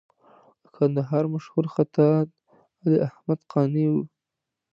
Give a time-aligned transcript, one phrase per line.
[0.61, 2.27] د کندهار مشهور خطاط
[2.81, 3.95] علي احمد قانع و.